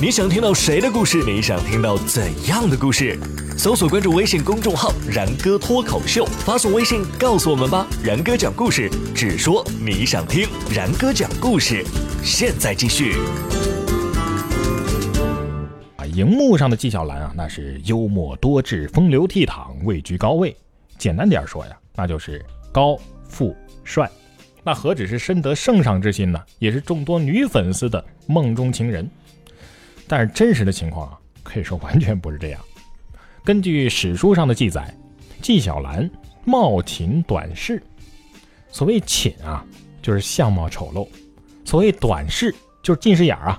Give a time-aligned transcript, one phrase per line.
[0.00, 1.24] 你想听到谁的故事？
[1.24, 3.18] 你想听到怎样的故事？
[3.56, 7.84] 搜索关注微信公众号“然哥脱口秀”，发送微信告诉我们吧。
[8.00, 10.46] 然哥讲故事，只说你想听。
[10.72, 11.84] 然哥讲故事，
[12.22, 13.16] 现在继续。
[15.96, 20.56] 啊，荧幕上的纪晓岚啊，那是幽默多智、风流倜傥、位居高位。
[20.96, 22.40] 简单点说呀，那就是
[22.70, 22.96] 高
[23.28, 23.52] 富
[23.82, 24.08] 帅。
[24.62, 26.40] 那何止是深得圣上之心呢？
[26.60, 29.10] 也是众多女粉丝的梦中情人。
[30.08, 32.60] 但是真实的情况啊，可以说完全不是这样。
[33.44, 34.92] 根据史书上的记载，
[35.42, 36.10] 纪晓岚
[36.44, 37.82] 貌寝短视。
[38.70, 39.64] 所谓寝啊，
[40.02, 41.06] 就是相貌丑陋；
[41.64, 43.58] 所谓短视，就是近视眼啊。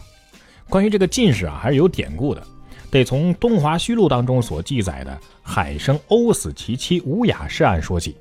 [0.68, 2.46] 关于这个近视啊，还是有典故的，
[2.92, 8.16] 得从《东华虚录》当中所记载的海生殴死其妻吴雅氏案说起。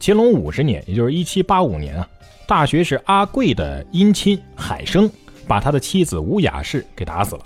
[0.00, 2.08] 乾隆五十年，也就是一七八五年啊，
[2.46, 5.10] 大学士阿贵的姻亲海生。
[5.46, 7.42] 把他的妻子吴雅氏给打死了，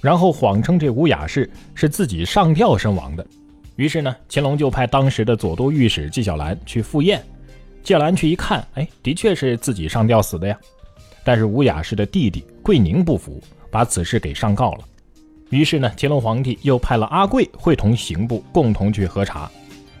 [0.00, 3.26] 然后谎称这吴雅氏是自己上吊身亡的。
[3.76, 7.22] 于是呢，乾隆就派当时的左都御史纪晓岚去赴宴。
[7.82, 10.58] 纪晓岚去一看，哎，的确是自己上吊死的呀。
[11.24, 14.80] 但是吴雅氏的弟弟桂宁不服，把此事给上告了。
[15.50, 19.50] 于是呢，乾隆皇帝又派了阿贵会同刑部共同去核查，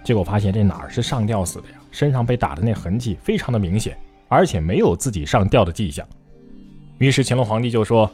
[0.04, 1.76] 结果发现这哪儿是上吊死的呀？
[1.90, 3.96] 身上被打的那痕迹非常的明显，
[4.28, 6.06] 而且没有自己上吊的迹象。
[6.98, 8.10] 于是乾隆皇帝就说：“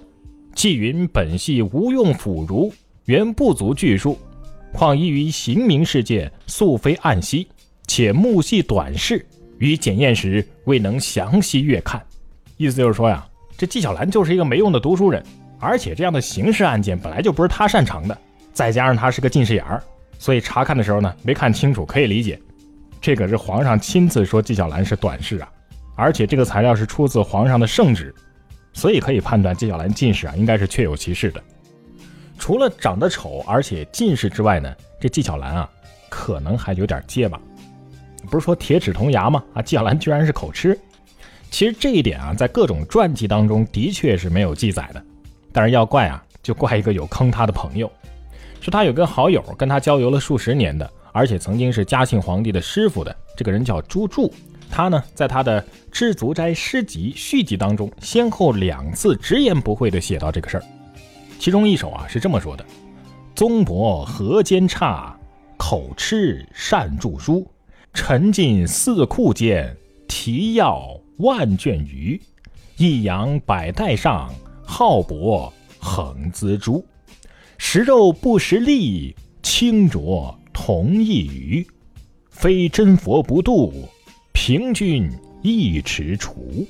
[0.54, 2.72] 纪云本系无用腐儒，
[3.06, 4.18] 原不足据数，
[4.72, 7.48] 况依于刑名事件，素非暗息，
[7.86, 9.24] 且目系短视，
[9.58, 12.02] 于检验时未能详细阅看。”
[12.58, 15.24] 意思就是说呀，这纪晓岚就是一个没用的读书人，
[15.58, 18.16] 而且这样的刑事案件本来就不是他擅长的，
[18.52, 19.82] 再加上他是个近视眼儿，
[20.18, 22.38] 所以查看的时候呢没看清楚，可以理解。
[23.00, 25.48] 这可是皇上亲自说纪晓岚是短视啊，
[25.96, 28.14] 而且这个材料是出自皇上的圣旨。
[28.74, 31.42] 所以可以判断纪晓岚近视啊，应该是确有其事的。
[32.36, 35.70] 除了长得丑，而且近视之外呢，这纪晓岚啊，
[36.10, 37.40] 可能还有点结巴。
[38.28, 39.42] 不是说铁齿铜牙吗？
[39.54, 40.78] 啊，纪晓岚居然是口吃。
[41.50, 45.02] 其实这一点啊，在各种传记当中的确是没有记载的。
[45.52, 47.90] 但是要怪啊，就怪一个有坑他的朋友。
[48.60, 54.32] 说他有个好友跟他交游了数十年的，而且曾经是嘉庆皇帝的师傅的，这个人叫朱柱。
[54.76, 55.62] 他呢，在他的
[55.92, 60.64] 《知足斋诗集续集》当中，先后两次直言不讳地写到这个事儿。
[61.38, 62.66] 其中一首啊是这么说的
[63.36, 65.16] ：“宗伯何间差，
[65.56, 67.48] 口吃善著书，
[67.92, 69.76] 沉浸四库间，
[70.08, 72.20] 提要万卷余。
[72.76, 74.34] 一阳百代上，
[74.66, 76.84] 好博横锱珠。
[77.58, 81.64] 食肉不食力，清浊同一鱼。
[82.28, 83.88] 非真佛不度。”
[84.46, 85.10] 平均
[85.40, 86.66] 一尺楚。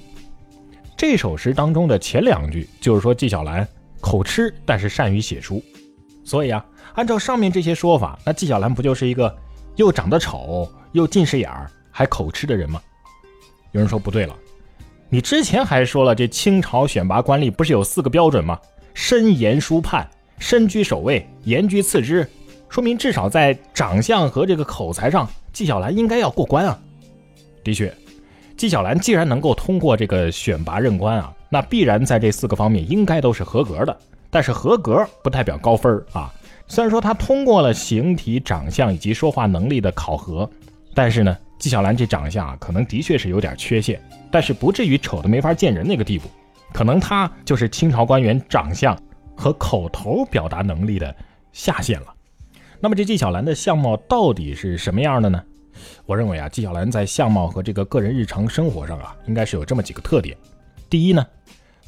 [0.96, 3.66] 这首诗当中的前两句就是说纪晓岚
[4.00, 5.60] 口吃，但是善于写书。
[6.22, 9.36] 所以啊，按照上面这些说法，那纪晓岚不就是一个
[9.74, 12.80] 又长得丑又近视眼儿还口吃的人吗？
[13.72, 14.36] 有人说不对了，
[15.08, 18.56] 你之前还说了，这清朝选拔官吏不是有四个标准吗？
[18.94, 20.08] 身言书判，
[20.38, 22.30] 身居首位，言居次之，
[22.68, 26.80] 说明至少在长相和这个口才上，纪晓岚应该要过关啊。
[27.64, 27.92] 的确，
[28.56, 33.97] 纪晓岚既然能够通过这个选拔任官啊，那必然在这四个方面应该都是合格的。
[34.30, 36.32] 但是合格不代表高分啊。
[36.66, 40.48] 虽然说他通过了形体、长相以及说话能力的考核，
[40.94, 44.00] 但是呢，纪晓岚这长相啊，可能的确是有点缺陷，
[44.31, 46.28] 但是不至于丑的没法见人那个地步。
[46.72, 48.98] 可能他就是清朝官员长相
[49.36, 51.14] 和口头表达能力的
[51.52, 52.06] 下限了。
[52.81, 55.41] 那么这纪晓岚的相貌到底是什么样的呢？
[56.06, 60.36] 我认为啊，纪晓岚在相貌和这个个人日常生活上啊，应该是有这么几个特点。
[60.88, 61.26] 第一呢，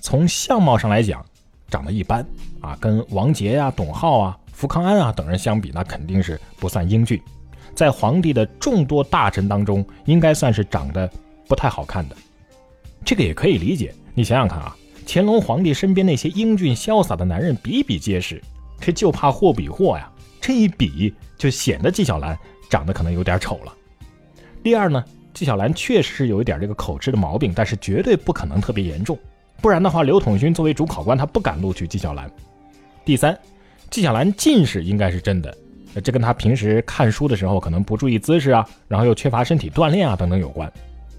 [0.01, 1.25] 从相貌上来讲，
[1.69, 2.27] 长得一般
[2.61, 7.21] 啊，跟王杰呀、董浩啊、福康安啊等人相比，那肯定是不算英俊。
[7.75, 11.11] 在皇帝的众多大臣当中，应该算是长得
[11.47, 12.17] 不太好看的。
[13.05, 14.77] 这个也可以理解，你想想看啊，
[15.07, 18.43] 乾隆皇帝身边那些英俊潇洒的男人比比皆是，
[18.81, 22.37] 这就怕货比货呀，这一比就显得纪晓岚。
[22.69, 23.73] 长得可能有点丑了。
[24.63, 29.19] 第二呢，纪晓岚确实是有一点这个口吃的毛病，但是绝对不可能特别严重，
[29.61, 32.31] 不然的话，刘统勋作为主考官，他不敢录取纪晓岚。
[33.05, 33.39] 第三，
[33.91, 35.57] 纪晓岚近视应该是真的，
[36.03, 40.71] 这跟他平时看书的时候可能不注意姿势啊，然后又缺乏身体锻炼啊等等有关。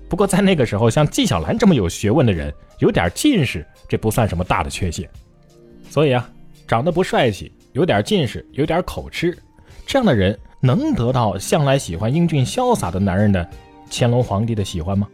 [0.10, 5.10] 不过在那个时候，像纪晓岚这么有学问的人，有点近视，这不算什么大的缺陷。
[5.90, 6.30] 所以啊，
[6.68, 9.38] 长得不帅气，有点近视，有点口吃，
[9.86, 10.38] 这样的人。
[10.60, 13.48] 能得到向来喜欢英俊潇洒的男人的
[13.90, 15.08] 乾隆皇帝的喜欢吗？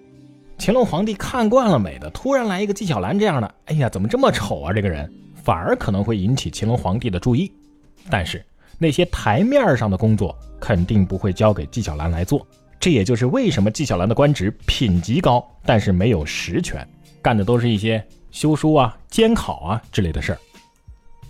[0.58, 4.72] 乾隆皇帝看惯了美的，突然来一个纪晓岚这样的，哎呀，怎么这么丑啊？
[4.72, 7.52] 这个人反而可能会引起乾隆皇帝的注意。
[8.10, 8.44] 但是
[8.78, 12.46] 那些台面上的工作肯定不会交给纪晓岚来做。
[12.80, 16.88] 这也就是为什么纪晓岚的官职品级高，但是没有实权，
[17.22, 20.40] 干的都是一些修书啊、监考啊之类的事儿。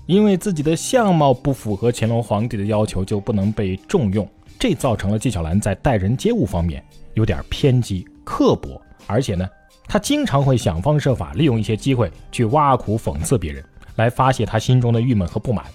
[0.06, 4.28] 因为自己的相貌不符合乾隆皇帝的要求，就不能被重用，
[4.60, 6.84] 这造成了纪晓岚在待人接物方面
[7.14, 9.50] 有点偏激、刻薄，而且呢，
[9.88, 13.64] 他经常会想方设法利用一些机会去挖苦、讽刺别人，
[13.96, 15.66] 来发泄他心中的郁闷和不满。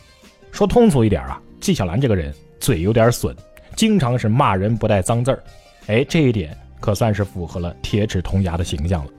[0.53, 3.35] 说通俗一点啊，纪晓岚这个人嘴有点损，
[3.77, 5.43] 经常是骂人不带脏字儿。
[5.87, 9.11] 哎，这一点可算是符合了铁齿铜牙的形象了。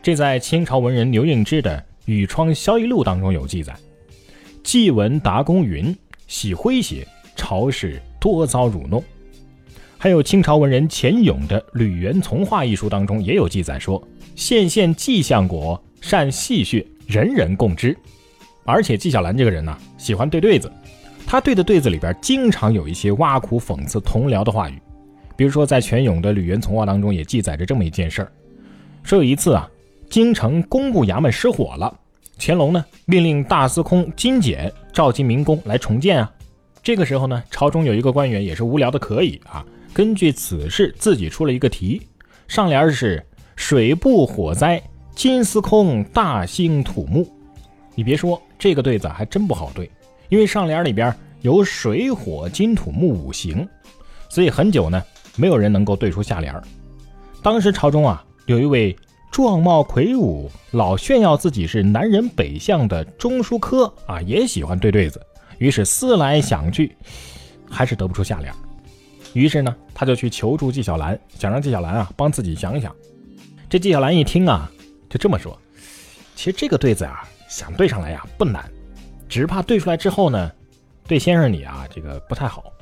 [0.00, 3.74] 这在清朝文人刘应之的《雨窗消逸录》当中有记载。
[4.64, 5.94] 纪文达公云
[6.26, 7.06] ：“喜诙谐，
[7.36, 9.04] 朝事多遭辱弄。”
[9.98, 14.02] 还有清朝文人钱勇的《吕元从话》一书当中也有记载说
[14.34, 17.96] ：“县县纪相国善戏谑，人人共知。”
[18.64, 20.72] 而且纪晓岚这个人呢，喜欢对对子，
[21.26, 24.80] 他对的对子里边经常有一些挖苦、讽刺同僚的话语。
[25.36, 28.32] 比如说，在钱勇的《吕元从话》当中也记载着这么一件事儿：
[29.02, 29.68] 说有一次啊，
[30.08, 32.00] 京城工部衙门失火了。
[32.38, 36.30] 乾隆呢，命令大司空金简召集民工来重建啊。
[36.82, 42.02] 这个时候呢，朝中有一个官员也是无聊的可以啊，根据此事自己出了一个题，
[42.46, 43.24] 上联是
[43.56, 44.82] “水部火灾，
[45.14, 47.26] 金司空大兴土木”。
[47.94, 49.90] 你别说，这个对子还真不好对，
[50.28, 53.66] 因为上联里边有水火金土木五行，
[54.28, 55.02] 所以很久呢，
[55.36, 56.54] 没有人能够对出下联。
[57.42, 58.94] 当时朝中啊，有一位。
[59.34, 65.20] 壮貌魁梧、老炫耀自己是南人北相的钟书科啊，也喜欢对对子，
[65.58, 66.96] 于是思来想去，
[67.68, 68.54] 还是得不出下联。
[69.32, 72.94] 于是呢，他就去求助纪晓岚，想让纪晓岚啊帮自己想想。
[73.68, 74.70] 这纪晓岚一听啊，
[75.10, 75.58] 就这么说
[76.36, 78.70] ：“其实这个对子啊，想对上来呀不难，
[79.28, 80.48] 只怕对出来之后呢，
[81.08, 82.72] 对先生你啊这个不太好。”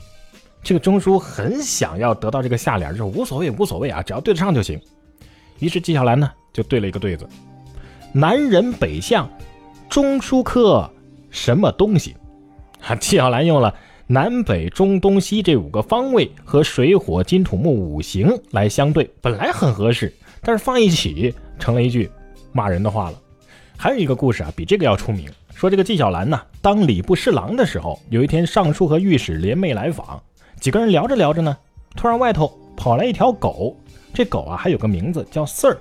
[0.62, 4.78] 这个钟书很想要得到这个下联，就是无所谓无所谓啊，只要对得上就行。
[5.62, 6.30] 于是纪晓岚呢。
[6.52, 7.26] 就对了一个对子，
[8.12, 9.26] 南人北向，
[9.88, 10.86] 中书科
[11.30, 12.14] 什么东西？
[12.86, 13.74] 啊，纪晓岚用了
[14.06, 20.12] 南北中东西这五个方位和水火金土木五行来相对，本来很合适，
[20.42, 22.10] 但是放一起成了一句
[22.52, 23.18] 骂人的话了。
[23.78, 30.22] 还有一个故事啊，比这个要出名，说这个纪晓岚呢，当礼部侍郎的时候，有一天尚书和御史联袂来访，
[30.60, 31.56] 几个人聊着聊着呢，
[31.96, 33.74] 突然外头跑来一条狗，
[34.12, 35.78] 这狗啊还有个名字叫四儿。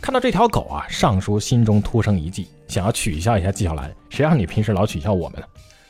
[0.00, 3.90] 看到这条狗啊，尚书心中突生一计，想要取笑一下纪晓岚。
[4.10, 5.46] 谁让你平时老取笑我们呢？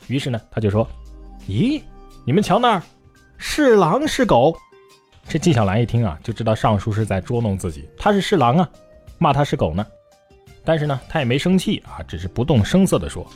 [0.06, 0.86] 于是呢，他就说
[1.48, 1.82] ：“咦，
[2.24, 2.82] 你们瞧那儿，
[3.38, 4.56] 是狼是狗？”
[5.28, 7.88] 这纪晓岚一听啊，就知道尚书是在捉弄自己。
[7.96, 8.68] 他是侍郎啊，
[9.18, 9.84] 骂他是狗呢。
[10.64, 13.26] 但是呢，他也没生气啊，只是不动声色地说：“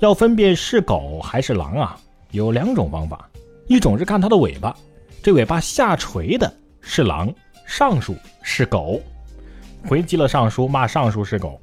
[0.00, 1.98] 要分辨是狗还是狼啊，
[2.32, 3.28] 有两种方法。
[3.68, 4.76] 一种是看它的尾巴，
[5.22, 6.52] 这尾巴下垂的
[6.84, 7.32] 是狼，
[7.66, 9.00] 上述是狗。”
[9.86, 11.60] 回击了尚书，骂尚书是狗。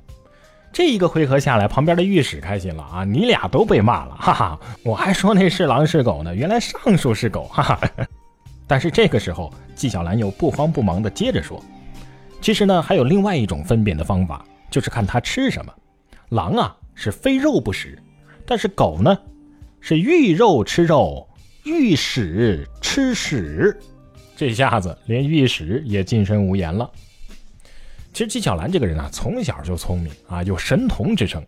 [0.74, 3.04] 这一个回合下来，旁边的御史开心了啊！
[3.04, 4.60] 你俩都被骂了，哈哈！
[4.84, 7.80] 我还说那是狼是狗呢，原来尚书是狗，哈哈！
[8.68, 11.62] 但是这个时候，纪晓岚又不慌不忙地接着说
[12.40, 15.74] ：“其实呢，还有另外一种分辨的方法，就是看他吃什么。
[16.30, 18.02] 狼啊是非肉不食，
[18.46, 19.18] 但是狗呢
[19.82, 21.28] 是遇肉吃肉，
[21.66, 23.78] 遇屎吃屎。
[24.42, 26.90] 这下子连御史也近身无言了。”
[28.12, 31.46] 其实纪晓岚这个人啊，从小就聪明啊，有神童之称。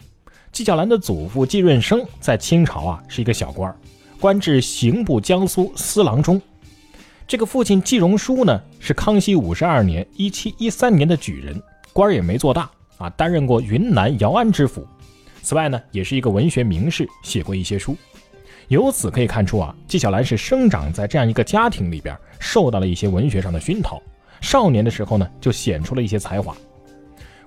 [0.52, 3.76] 纪晓岚的祖父纪润生在清朝啊是一个小官，
[4.20, 6.40] 官至刑部江苏司郎中。
[7.28, 11.60] 这个父亲纪荣书呢是康熙五十二年（一七一三年）的举人，
[11.94, 14.88] 官也没做大啊，担任过云南姚安知府。
[15.42, 17.98] 此外呢，也是一个文学名士，写过一些书。
[18.70, 24.02] 由此可以看出啊，纪晓岚是生长在这样一个家庭里边，受到了一些文学上的熏陶。
[24.42, 26.56] 少年的时候呢，就显出了一些才华。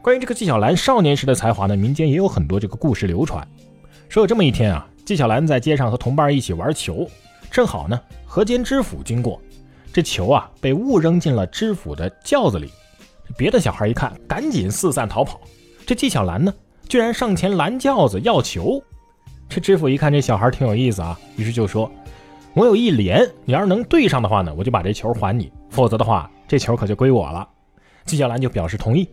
[0.03, 3.47] 关于这个纪晓岚少年时的才华呢，民间也有很多这个故事流传。
[4.09, 7.09] 说有这么一天啊，纪晓岚在街上和同伴一起玩球，
[7.51, 9.41] 正好呢，河间知府经过，
[9.93, 12.71] 这球啊被误扔进了知府的轿子里。
[13.37, 15.41] 别的小孩一看，赶紧四散逃跑。
[15.85, 16.55] 这纪晓岚呢，
[16.89, 18.81] 居然上前拦轿子要球。
[19.49, 21.91] 这知府一看这小孩挺有意思啊，于是就说
[22.55, 27.49] ：“我有一联，你要是能对上的话呢，我就把这球还你；否则的话。”这球可就归我了，
[28.05, 29.09] 纪晓岚就表示同意。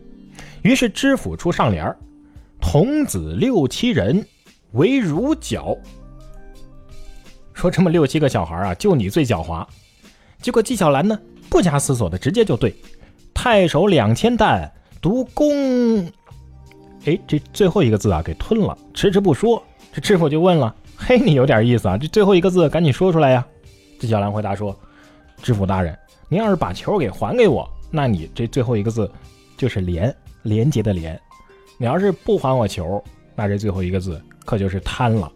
[0.62, 1.96] 于是知府出上联
[2.60, 4.24] 童子六七人，
[4.72, 5.76] 为如角。”
[7.52, 9.66] 说这么六七个小孩啊，就你最狡猾。
[10.40, 11.18] 结果纪晓岚呢，
[11.50, 12.72] 不加思索的直接就对
[13.34, 16.06] ：“太守两千担，独公。”
[17.06, 19.60] 哎，这最后一个字啊给吞了，迟迟不说。
[19.94, 23.46] 这知府就问了：“嘿，你有点意思啊，这最后一个字赶紧说出来呀！”
[24.00, 24.76] 纪晓岚回答说
[25.40, 25.96] ：“知府大人，
[26.28, 29.08] 您要是把球给还给我，那你这最后一个字
[29.56, 31.16] 就是廉’，廉洁的廉；
[31.78, 33.00] 你要是不还我球，
[33.36, 35.30] 那这最后一个字可就是贪了。”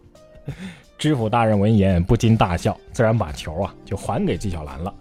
[0.98, 4.92] 知府大人闻言不禁大笑，自然把球啊就还给纪晓岚了。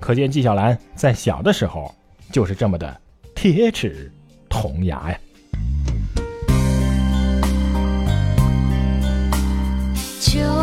[0.00, 1.94] 可见纪晓岚在小的时候
[2.32, 2.98] 就是这么的
[3.34, 4.10] 铁齿
[4.48, 5.20] 铜牙呀。
[10.34, 10.55] you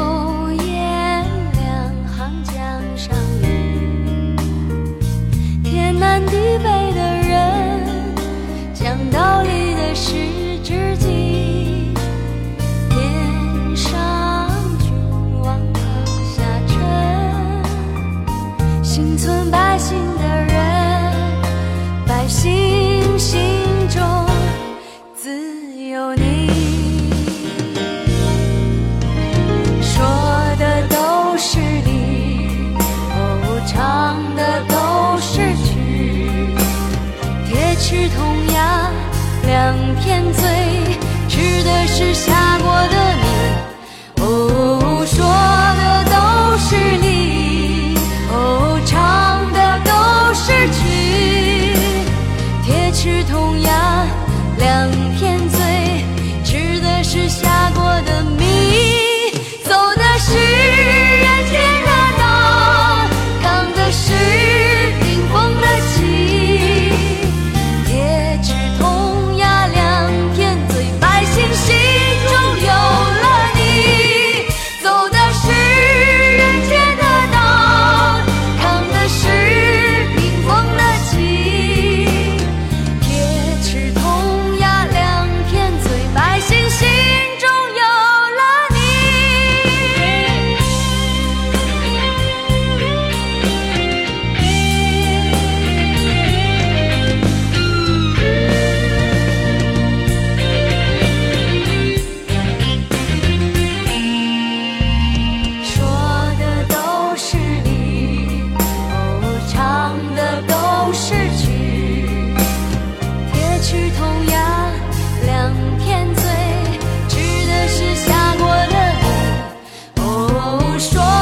[120.79, 121.12] strong.